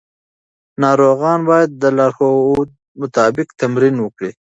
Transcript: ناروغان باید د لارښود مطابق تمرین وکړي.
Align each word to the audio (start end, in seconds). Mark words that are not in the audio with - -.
ناروغان 0.83 1.39
باید 1.49 1.69
د 1.81 1.83
لارښود 1.97 2.69
مطابق 3.01 3.47
تمرین 3.61 3.95
وکړي. 3.99 4.31